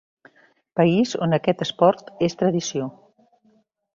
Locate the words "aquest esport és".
1.37-2.37